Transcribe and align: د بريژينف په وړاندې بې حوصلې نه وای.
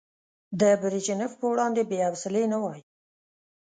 د 0.59 0.61
بريژينف 0.81 1.31
په 1.39 1.45
وړاندې 1.51 1.81
بې 1.89 1.97
حوصلې 2.07 2.43
نه 2.53 2.57
وای. 2.63 2.81